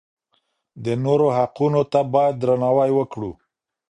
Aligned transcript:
د 0.83 0.85
نورو 1.05 1.27
حقونو 1.37 1.81
ته 1.91 1.99
بايد 2.13 2.35
درناوی 2.41 2.91
وکړو. 2.97 3.31